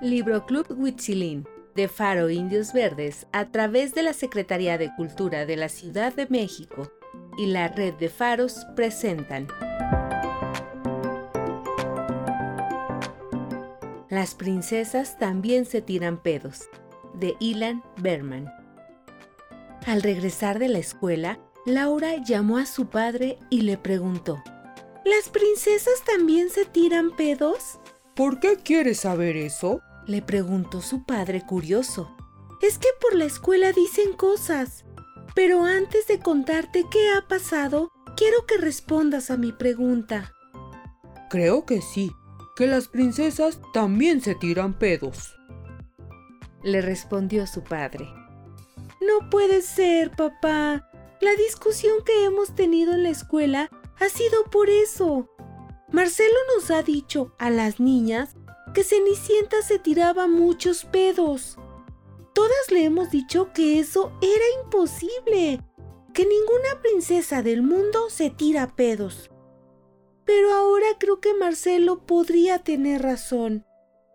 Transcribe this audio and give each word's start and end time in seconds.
Libro 0.00 0.46
Club 0.46 0.66
Huitzilín 0.70 1.46
de 1.74 1.86
Faro 1.86 2.30
Indios 2.30 2.72
Verdes 2.72 3.26
a 3.32 3.50
través 3.50 3.94
de 3.94 4.02
la 4.02 4.14
Secretaría 4.14 4.78
de 4.78 4.90
Cultura 4.96 5.44
de 5.44 5.56
la 5.56 5.68
Ciudad 5.68 6.14
de 6.14 6.26
México 6.26 6.90
y 7.36 7.44
la 7.46 7.68
Red 7.68 7.94
de 7.94 8.08
Faros 8.08 8.66
presentan 8.74 9.46
Las 14.08 14.34
princesas 14.34 15.18
también 15.18 15.66
se 15.66 15.82
tiran 15.82 16.22
pedos 16.22 16.70
de 17.12 17.36
Ilan 17.38 17.84
Berman. 17.98 18.50
Al 19.86 20.02
regresar 20.02 20.58
de 20.58 20.70
la 20.70 20.78
escuela, 20.78 21.38
Laura 21.66 22.16
llamó 22.24 22.56
a 22.56 22.64
su 22.64 22.86
padre 22.86 23.38
y 23.50 23.60
le 23.60 23.76
preguntó, 23.76 24.42
¿Las 25.04 25.28
princesas 25.28 26.02
también 26.06 26.48
se 26.48 26.64
tiran 26.64 27.14
pedos? 27.16 27.78
¿Por 28.16 28.40
qué 28.40 28.56
quieres 28.56 29.00
saber 29.00 29.36
eso? 29.36 29.82
Le 30.10 30.22
preguntó 30.22 30.82
su 30.82 31.04
padre 31.04 31.46
curioso. 31.46 32.16
Es 32.60 32.78
que 32.78 32.88
por 33.00 33.14
la 33.14 33.26
escuela 33.26 33.70
dicen 33.70 34.12
cosas. 34.12 34.84
Pero 35.36 35.62
antes 35.62 36.08
de 36.08 36.18
contarte 36.18 36.84
qué 36.90 37.12
ha 37.12 37.28
pasado, 37.28 37.92
quiero 38.16 38.44
que 38.44 38.58
respondas 38.58 39.30
a 39.30 39.36
mi 39.36 39.52
pregunta. 39.52 40.32
Creo 41.28 41.64
que 41.64 41.80
sí, 41.80 42.10
que 42.56 42.66
las 42.66 42.88
princesas 42.88 43.60
también 43.72 44.20
se 44.20 44.34
tiran 44.34 44.76
pedos. 44.80 45.36
Le 46.64 46.80
respondió 46.82 47.46
su 47.46 47.62
padre. 47.62 48.12
No 49.00 49.30
puede 49.30 49.62
ser, 49.62 50.10
papá. 50.10 50.90
La 51.20 51.36
discusión 51.36 52.02
que 52.04 52.24
hemos 52.24 52.56
tenido 52.56 52.94
en 52.94 53.04
la 53.04 53.10
escuela 53.10 53.70
ha 54.00 54.08
sido 54.08 54.42
por 54.50 54.70
eso. 54.70 55.30
Marcelo 55.92 56.36
nos 56.56 56.72
ha 56.72 56.82
dicho 56.82 57.32
a 57.38 57.48
las 57.48 57.78
niñas 57.78 58.34
que 58.72 58.84
Cenicienta 58.84 59.62
se 59.62 59.78
tiraba 59.78 60.26
muchos 60.26 60.84
pedos. 60.84 61.58
Todas 62.34 62.70
le 62.70 62.84
hemos 62.84 63.10
dicho 63.10 63.52
que 63.52 63.80
eso 63.80 64.12
era 64.20 64.62
imposible, 64.64 65.60
que 66.14 66.24
ninguna 66.24 66.80
princesa 66.82 67.42
del 67.42 67.62
mundo 67.62 68.10
se 68.10 68.30
tira 68.30 68.74
pedos. 68.76 69.30
Pero 70.24 70.52
ahora 70.52 70.86
creo 70.98 71.20
que 71.20 71.34
Marcelo 71.34 72.06
podría 72.06 72.60
tener 72.60 73.02
razón. 73.02 73.64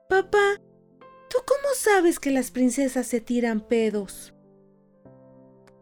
Papá, 0.08 0.61
¿tú 1.30 1.38
cómo 1.45 1.73
sabes 1.76 2.20
que 2.20 2.31
las 2.31 2.52
princesas 2.52 3.08
se 3.08 3.20
tiran 3.20 3.59
pedos? 3.59 4.33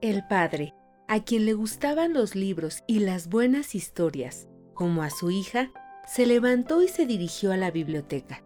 El 0.01 0.25
padre, 0.27 0.73
a 1.07 1.23
quien 1.23 1.45
le 1.45 1.53
gustaban 1.53 2.13
los 2.13 2.35
libros 2.35 2.83
y 2.87 2.99
las 2.99 3.29
buenas 3.29 3.75
historias, 3.75 4.47
como 4.73 5.03
a 5.03 5.11
su 5.11 5.29
hija, 5.29 5.71
se 6.07 6.25
levantó 6.25 6.81
y 6.81 6.87
se 6.87 7.05
dirigió 7.05 7.51
a 7.51 7.57
la 7.57 7.69
biblioteca 7.69 8.43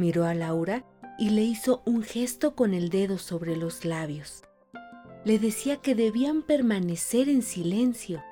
miró 0.00 0.24
a 0.24 0.34
Laura 0.34 0.84
y 1.18 1.30
le 1.30 1.42
hizo 1.42 1.82
un 1.84 2.02
gesto 2.02 2.56
con 2.56 2.74
el 2.74 2.88
dedo 2.88 3.18
sobre 3.18 3.54
los 3.54 3.84
labios. 3.84 4.42
Le 5.24 5.38
decía 5.38 5.76
que 5.76 5.94
debían 5.94 6.42
permanecer 6.42 7.28
en 7.28 7.42
silencio. 7.42 8.24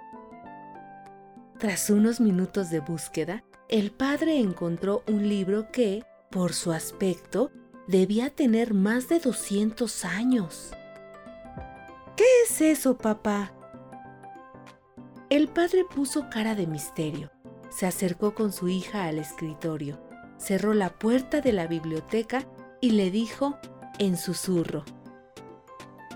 Tras 1.59 1.91
unos 1.91 2.19
minutos 2.19 2.71
de 2.71 2.81
búsqueda, 2.81 3.45
el 3.69 3.91
padre 3.93 4.39
encontró 4.39 5.05
un 5.07 5.29
libro 5.29 5.71
que, 5.71 6.03
por 6.31 6.55
su 6.55 6.73
aspecto, 6.73 7.53
debía 7.87 8.31
tener 8.31 8.73
más 8.73 9.09
de 9.09 9.19
200 9.21 10.05
años. 10.07 10.73
¿Qué 12.17 12.25
es 12.47 12.61
eso, 12.63 12.97
papá? 12.97 13.53
El 15.29 15.49
padre 15.49 15.85
puso 15.85 16.31
cara 16.31 16.55
de 16.55 16.67
misterio. 16.67 17.31
Se 17.69 17.87
acercó 17.87 18.35
con 18.35 18.51
su 18.51 18.69
hija 18.69 19.05
al 19.05 19.19
escritorio 19.19 20.08
cerró 20.39 20.73
la 20.73 20.91
puerta 20.91 21.41
de 21.41 21.53
la 21.53 21.67
biblioteca 21.67 22.47
y 22.81 22.93
le 22.93 23.11
dijo 23.11 23.59
en 23.99 24.17
susurro, 24.17 24.85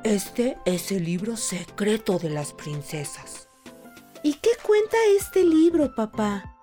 Este 0.04 0.56
es 0.64 0.92
el 0.92 1.04
libro 1.04 1.36
secreto 1.36 2.18
de 2.18 2.30
las 2.30 2.52
princesas. 2.52 3.48
¿Y 4.22 4.34
qué 4.34 4.50
cuenta 4.64 4.96
este 5.18 5.44
libro, 5.44 5.94
papá? 5.94 6.56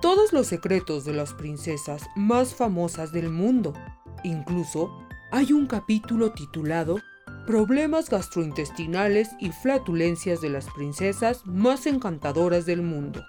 Todos 0.00 0.32
los 0.32 0.46
secretos 0.46 1.04
de 1.04 1.12
las 1.12 1.34
princesas 1.34 2.02
más 2.16 2.54
famosas 2.54 3.12
del 3.12 3.28
mundo. 3.28 3.74
Incluso 4.22 4.90
hay 5.32 5.52
un 5.52 5.66
capítulo 5.66 6.32
titulado 6.32 7.00
Problemas 7.46 8.08
gastrointestinales 8.08 9.30
y 9.40 9.50
flatulencias 9.50 10.40
de 10.40 10.50
las 10.50 10.66
princesas 10.70 11.44
más 11.44 11.86
encantadoras 11.86 12.64
del 12.64 12.82
mundo 12.82 13.24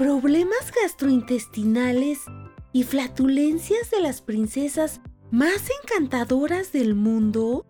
problemas 0.00 0.72
gastrointestinales 0.82 2.20
y 2.72 2.84
flatulencias 2.84 3.90
de 3.90 4.00
las 4.00 4.22
princesas 4.22 5.02
más 5.30 5.68
encantadoras 5.82 6.72
del 6.72 6.94
mundo? 6.94 7.66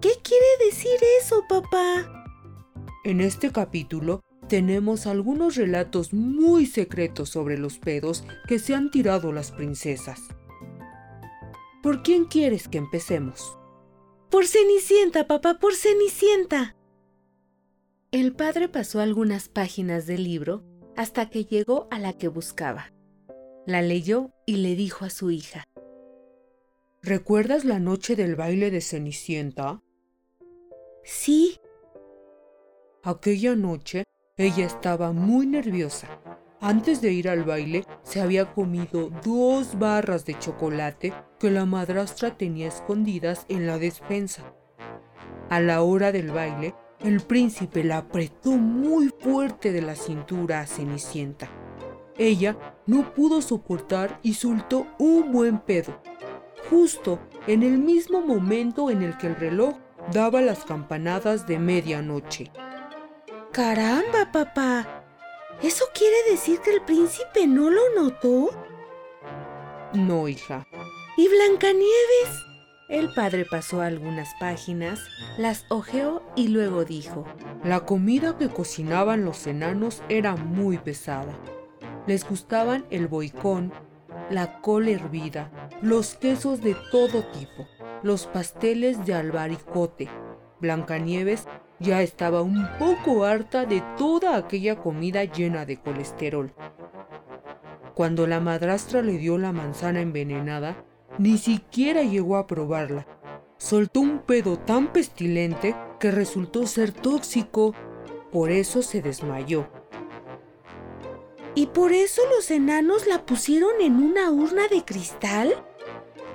¿Qué 0.00 0.12
quiere 0.22 0.46
decir 0.64 1.00
eso, 1.20 1.42
papá? 1.48 2.24
En 3.02 3.20
este 3.20 3.50
capítulo 3.50 4.20
tenemos 4.48 5.08
algunos 5.08 5.56
relatos 5.56 6.12
muy 6.12 6.66
secretos 6.66 7.30
sobre 7.30 7.58
los 7.58 7.78
pedos 7.78 8.22
que 8.46 8.60
se 8.60 8.76
han 8.76 8.92
tirado 8.92 9.32
las 9.32 9.50
princesas. 9.50 10.20
¿Por 11.82 12.04
quién 12.04 12.26
quieres 12.26 12.68
que 12.68 12.78
empecemos? 12.78 13.58
Por 14.30 14.46
Cenicienta, 14.46 15.26
papá, 15.26 15.58
por 15.58 15.74
Cenicienta. 15.74 16.76
El 18.12 18.36
padre 18.36 18.68
pasó 18.68 19.00
algunas 19.00 19.48
páginas 19.48 20.06
del 20.06 20.22
libro 20.22 20.62
hasta 20.96 21.30
que 21.30 21.44
llegó 21.44 21.88
a 21.90 21.98
la 21.98 22.12
que 22.12 22.28
buscaba. 22.28 22.92
La 23.66 23.82
leyó 23.82 24.30
y 24.46 24.56
le 24.56 24.74
dijo 24.74 25.04
a 25.04 25.10
su 25.10 25.30
hija. 25.30 25.64
¿Recuerdas 27.02 27.64
la 27.64 27.78
noche 27.78 28.16
del 28.16 28.36
baile 28.36 28.70
de 28.70 28.80
Cenicienta? 28.80 29.82
Sí. 31.04 31.58
Aquella 33.02 33.56
noche 33.56 34.04
ella 34.36 34.66
estaba 34.66 35.12
muy 35.12 35.46
nerviosa. 35.46 36.08
Antes 36.60 37.00
de 37.00 37.12
ir 37.12 37.28
al 37.28 37.42
baile 37.42 37.84
se 38.02 38.20
había 38.20 38.52
comido 38.54 39.10
dos 39.24 39.78
barras 39.78 40.24
de 40.24 40.38
chocolate 40.38 41.12
que 41.40 41.50
la 41.50 41.66
madrastra 41.66 42.36
tenía 42.36 42.68
escondidas 42.68 43.46
en 43.48 43.66
la 43.66 43.78
despensa. 43.78 44.54
A 45.50 45.60
la 45.60 45.82
hora 45.82 46.12
del 46.12 46.30
baile 46.30 46.74
el 47.04 47.20
príncipe 47.20 47.84
la 47.84 47.98
apretó 47.98 48.52
muy 48.52 49.08
fuerte 49.08 49.72
de 49.72 49.82
la 49.82 49.94
cintura 49.96 50.60
a 50.60 50.66
Cenicienta. 50.66 51.50
Ella 52.18 52.56
no 52.86 53.12
pudo 53.14 53.42
soportar 53.42 54.20
y 54.22 54.34
soltó 54.34 54.86
un 54.98 55.32
buen 55.32 55.58
pedo, 55.58 56.00
justo 56.70 57.18
en 57.46 57.62
el 57.62 57.78
mismo 57.78 58.20
momento 58.20 58.90
en 58.90 59.02
el 59.02 59.16
que 59.16 59.28
el 59.28 59.36
reloj 59.36 59.74
daba 60.12 60.40
las 60.40 60.64
campanadas 60.64 61.46
de 61.46 61.58
medianoche. 61.58 62.50
¡Caramba, 63.52 64.30
papá! 64.32 65.04
¿Eso 65.62 65.84
quiere 65.94 66.30
decir 66.30 66.60
que 66.60 66.72
el 66.72 66.82
príncipe 66.82 67.46
no 67.46 67.70
lo 67.70 67.82
notó? 67.94 68.50
No, 69.94 70.28
hija. 70.28 70.66
¿Y 71.16 71.28
Blancanieves? 71.28 72.51
El 72.92 73.08
padre 73.08 73.46
pasó 73.50 73.80
algunas 73.80 74.34
páginas, 74.38 75.00
las 75.38 75.64
hojeó 75.70 76.22
y 76.36 76.48
luego 76.48 76.84
dijo, 76.84 77.24
La 77.64 77.86
comida 77.86 78.36
que 78.36 78.50
cocinaban 78.50 79.24
los 79.24 79.46
enanos 79.46 80.02
era 80.10 80.36
muy 80.36 80.76
pesada. 80.76 81.32
Les 82.06 82.28
gustaban 82.28 82.84
el 82.90 83.06
boicón, 83.06 83.72
la 84.28 84.60
col 84.60 84.88
hervida, 84.88 85.50
los 85.80 86.16
quesos 86.16 86.60
de 86.60 86.76
todo 86.90 87.24
tipo, 87.32 87.66
los 88.02 88.26
pasteles 88.26 89.06
de 89.06 89.14
albaricote. 89.14 90.10
Blancanieves 90.60 91.48
ya 91.78 92.02
estaba 92.02 92.42
un 92.42 92.68
poco 92.78 93.24
harta 93.24 93.64
de 93.64 93.82
toda 93.96 94.36
aquella 94.36 94.76
comida 94.76 95.24
llena 95.24 95.64
de 95.64 95.80
colesterol. 95.80 96.52
Cuando 97.94 98.26
la 98.26 98.40
madrastra 98.40 99.00
le 99.00 99.16
dio 99.16 99.38
la 99.38 99.52
manzana 99.52 100.02
envenenada, 100.02 100.76
ni 101.18 101.38
siquiera 101.38 102.02
llegó 102.02 102.36
a 102.36 102.46
probarla. 102.46 103.06
Soltó 103.58 104.00
un 104.00 104.18
pedo 104.20 104.58
tan 104.58 104.92
pestilente 104.92 105.76
que 106.00 106.10
resultó 106.10 106.66
ser 106.66 106.92
tóxico. 106.92 107.74
Por 108.32 108.50
eso 108.50 108.82
se 108.82 109.02
desmayó. 109.02 109.68
¿Y 111.54 111.66
por 111.66 111.92
eso 111.92 112.22
los 112.34 112.50
enanos 112.50 113.06
la 113.06 113.26
pusieron 113.26 113.80
en 113.80 113.96
una 113.96 114.30
urna 114.30 114.68
de 114.68 114.84
cristal? 114.84 115.54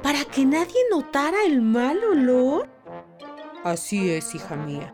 ¿Para 0.03 0.23
que 0.25 0.45
nadie 0.45 0.79
notara 0.91 1.43
el 1.45 1.61
mal 1.61 2.03
olor? 2.03 2.69
Así 3.63 4.11
es, 4.11 4.35
hija 4.35 4.55
mía. 4.55 4.93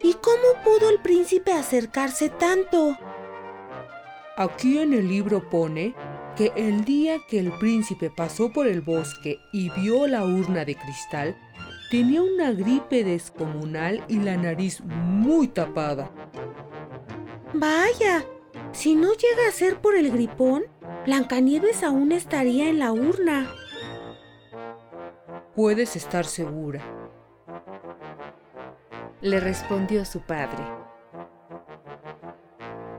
¿Y 0.00 0.14
cómo 0.14 0.62
pudo 0.64 0.88
el 0.88 1.00
príncipe 1.00 1.52
acercarse 1.52 2.28
tanto? 2.28 2.96
Aquí 4.36 4.78
en 4.78 4.94
el 4.94 5.08
libro 5.08 5.48
pone 5.50 5.94
que 6.42 6.52
el 6.56 6.84
día 6.84 7.20
que 7.28 7.38
el 7.38 7.52
príncipe 7.52 8.10
pasó 8.10 8.52
por 8.52 8.66
el 8.66 8.80
bosque 8.80 9.38
y 9.52 9.70
vio 9.70 10.08
la 10.08 10.24
urna 10.24 10.64
de 10.64 10.74
cristal, 10.74 11.36
tenía 11.88 12.20
una 12.20 12.50
gripe 12.50 13.04
descomunal 13.04 14.04
y 14.08 14.18
la 14.18 14.36
nariz 14.36 14.80
muy 14.84 15.46
tapada. 15.46 16.10
Vaya, 17.54 18.24
si 18.72 18.96
no 18.96 19.12
llega 19.12 19.48
a 19.48 19.52
ser 19.52 19.80
por 19.80 19.94
el 19.94 20.10
gripón, 20.10 20.64
Blancanieves 21.06 21.84
aún 21.84 22.10
estaría 22.10 22.68
en 22.68 22.80
la 22.80 22.90
urna. 22.90 23.48
Puedes 25.54 25.94
estar 25.94 26.24
segura, 26.24 26.82
le 29.20 29.38
respondió 29.38 30.04
su 30.04 30.22
padre. 30.22 30.64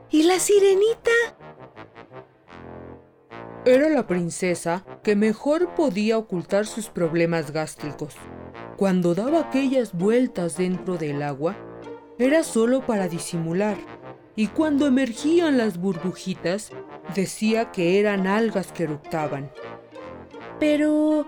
¿Y 0.08 0.22
la 0.22 0.38
sirenita? 0.38 1.10
Era 3.66 3.88
la 3.88 4.06
princesa 4.06 4.84
que 5.02 5.16
mejor 5.16 5.74
podía 5.74 6.18
ocultar 6.18 6.66
sus 6.66 6.90
problemas 6.90 7.50
gástricos. 7.50 8.14
Cuando 8.76 9.14
daba 9.14 9.40
aquellas 9.40 9.94
vueltas 9.94 10.58
dentro 10.58 10.98
del 10.98 11.22
agua, 11.22 11.56
era 12.18 12.44
solo 12.44 12.84
para 12.84 13.08
disimular, 13.08 13.78
y 14.36 14.48
cuando 14.48 14.86
emergían 14.86 15.56
las 15.56 15.78
burbujitas, 15.78 16.72
decía 17.14 17.72
que 17.72 17.98
eran 17.98 18.26
algas 18.26 18.70
que 18.70 18.82
eructaban. 18.82 19.50
Pero, 20.60 21.26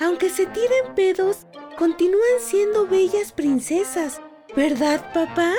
aunque 0.00 0.28
se 0.28 0.46
tiren 0.46 0.94
pedos, 0.96 1.46
continúan 1.78 2.40
siendo 2.40 2.88
bellas 2.88 3.30
princesas, 3.30 4.20
¿verdad, 4.56 5.12
papá? 5.14 5.52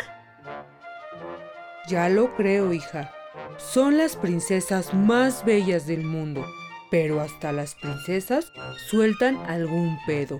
Ya 1.87 2.09
lo 2.09 2.35
creo, 2.35 2.73
hija. 2.73 3.13
Son 3.57 3.97
las 3.97 4.15
princesas 4.15 4.93
más 4.93 5.43
bellas 5.43 5.87
del 5.87 6.03
mundo, 6.03 6.45
pero 6.91 7.21
hasta 7.21 7.51
las 7.51 7.73
princesas 7.73 8.51
sueltan 8.89 9.37
algún 9.47 9.97
pedo. 10.05 10.39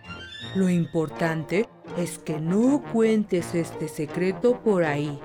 Lo 0.55 0.69
importante 0.69 1.67
es 1.97 2.19
que 2.19 2.39
no 2.39 2.83
cuentes 2.93 3.55
este 3.55 3.87
secreto 3.87 4.61
por 4.61 4.83
ahí. 4.83 5.19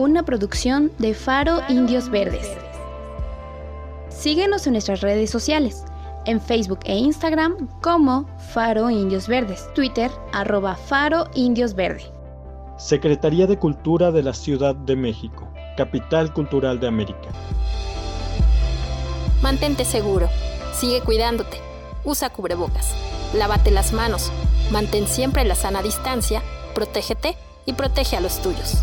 Una 0.00 0.22
producción 0.22 0.90
de 0.96 1.12
Faro 1.12 1.60
Indios 1.68 2.08
Verdes. 2.08 2.50
Síguenos 4.08 4.66
en 4.66 4.72
nuestras 4.72 5.02
redes 5.02 5.28
sociales, 5.28 5.84
en 6.24 6.40
Facebook 6.40 6.80
e 6.84 6.96
Instagram 6.96 7.68
como 7.82 8.26
Faro 8.54 8.88
Indios 8.88 9.28
Verdes, 9.28 9.68
Twitter 9.74 10.10
arroba 10.32 10.74
Faro 10.74 11.26
Indios 11.34 11.74
Verde. 11.74 12.04
Secretaría 12.78 13.46
de 13.46 13.58
Cultura 13.58 14.10
de 14.10 14.22
la 14.22 14.32
Ciudad 14.32 14.74
de 14.74 14.96
México, 14.96 15.46
Capital 15.76 16.32
Cultural 16.32 16.80
de 16.80 16.88
América. 16.88 17.28
Mantente 19.42 19.84
seguro, 19.84 20.30
sigue 20.72 21.02
cuidándote, 21.02 21.58
usa 22.04 22.30
cubrebocas, 22.30 22.94
lávate 23.34 23.70
las 23.70 23.92
manos, 23.92 24.32
mantén 24.72 25.06
siempre 25.06 25.44
la 25.44 25.56
sana 25.56 25.82
distancia, 25.82 26.42
protégete 26.74 27.36
y 27.66 27.74
protege 27.74 28.16
a 28.16 28.22
los 28.22 28.40
tuyos. 28.40 28.82